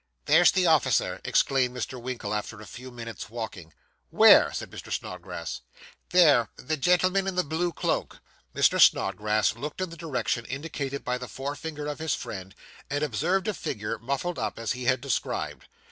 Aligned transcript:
'There's 0.25 0.51
the 0.51 0.65
officer,' 0.65 1.21
exclaimed 1.23 1.77
Mr. 1.77 2.01
Winkle, 2.01 2.33
after 2.33 2.59
a 2.59 2.65
few 2.65 2.89
minutes 2.89 3.29
walking. 3.29 3.71
'Where?' 4.09 4.51
said 4.51 4.71
Mr. 4.71 4.91
Snodgrass. 4.91 5.61
'There 6.09 6.49
the 6.55 6.75
gentleman 6.75 7.27
in 7.27 7.35
the 7.35 7.43
blue 7.43 7.71
cloak.' 7.71 8.19
Mr. 8.55 8.81
Snodgrass 8.81 9.55
looked 9.55 9.79
in 9.79 9.91
the 9.91 9.95
direction 9.95 10.43
indicated 10.45 11.03
by 11.03 11.19
the 11.19 11.27
forefinger 11.27 11.85
of 11.85 11.99
his 11.99 12.15
friend, 12.15 12.55
and 12.89 13.03
observed 13.03 13.47
a 13.47 13.53
figure, 13.53 13.99
muffled 13.99 14.39
up, 14.39 14.57
as 14.57 14.71
he 14.71 14.85
had 14.85 15.01
described. 15.01 15.67